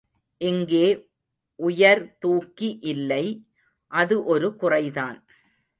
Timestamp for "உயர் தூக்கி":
1.59-2.79